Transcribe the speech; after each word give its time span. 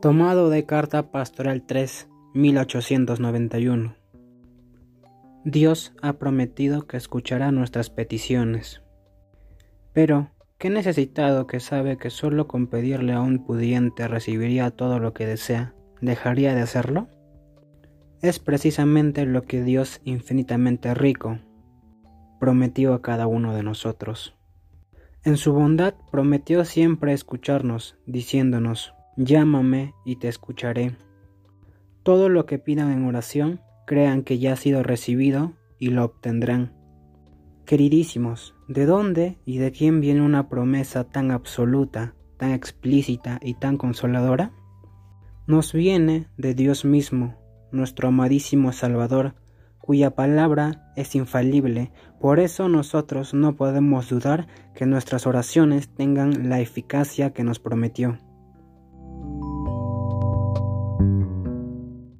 Tomado 0.00 0.48
de 0.48 0.64
Carta 0.64 1.10
Pastoral 1.10 1.66
3, 1.66 2.08
1891. 2.32 3.96
Dios 5.44 5.92
ha 6.00 6.14
prometido 6.14 6.86
que 6.86 6.96
escuchará 6.96 7.52
nuestras 7.52 7.90
peticiones. 7.90 8.80
Pero, 9.92 10.30
¿qué 10.56 10.70
necesitado 10.70 11.46
que 11.46 11.60
sabe 11.60 11.98
que 11.98 12.08
solo 12.08 12.48
con 12.48 12.68
pedirle 12.68 13.12
a 13.12 13.20
un 13.20 13.44
pudiente 13.44 14.08
recibiría 14.08 14.70
todo 14.70 15.00
lo 15.00 15.12
que 15.12 15.26
desea, 15.26 15.74
dejaría 16.00 16.54
de 16.54 16.62
hacerlo? 16.62 17.08
Es 18.22 18.38
precisamente 18.38 19.26
lo 19.26 19.42
que 19.42 19.62
Dios 19.62 20.00
infinitamente 20.04 20.94
rico 20.94 21.40
prometió 22.38 22.94
a 22.94 23.02
cada 23.02 23.26
uno 23.26 23.54
de 23.54 23.62
nosotros. 23.62 24.34
En 25.24 25.36
su 25.36 25.52
bondad 25.52 25.92
prometió 26.10 26.64
siempre 26.64 27.12
escucharnos, 27.12 27.98
diciéndonos, 28.06 28.94
Llámame 29.16 29.94
y 30.04 30.16
te 30.16 30.28
escucharé. 30.28 30.96
Todo 32.02 32.28
lo 32.28 32.46
que 32.46 32.58
pidan 32.58 32.90
en 32.92 33.04
oración, 33.04 33.60
crean 33.86 34.22
que 34.22 34.38
ya 34.38 34.52
ha 34.52 34.56
sido 34.56 34.82
recibido 34.82 35.54
y 35.78 35.88
lo 35.88 36.04
obtendrán. 36.04 36.72
Queridísimos, 37.66 38.54
¿de 38.68 38.86
dónde 38.86 39.38
y 39.44 39.58
de 39.58 39.72
quién 39.72 40.00
viene 40.00 40.22
una 40.22 40.48
promesa 40.48 41.04
tan 41.04 41.30
absoluta, 41.30 42.14
tan 42.36 42.52
explícita 42.52 43.38
y 43.42 43.54
tan 43.54 43.76
consoladora? 43.76 44.52
Nos 45.46 45.72
viene 45.72 46.28
de 46.36 46.54
Dios 46.54 46.84
mismo, 46.84 47.36
nuestro 47.72 48.08
amadísimo 48.08 48.72
Salvador, 48.72 49.34
cuya 49.80 50.14
palabra 50.14 50.92
es 50.96 51.14
infalible, 51.16 51.90
por 52.20 52.38
eso 52.38 52.68
nosotros 52.68 53.34
no 53.34 53.56
podemos 53.56 54.08
dudar 54.08 54.46
que 54.74 54.86
nuestras 54.86 55.26
oraciones 55.26 55.88
tengan 55.94 56.48
la 56.48 56.60
eficacia 56.60 57.32
que 57.32 57.42
nos 57.42 57.58
prometió. 57.58 58.18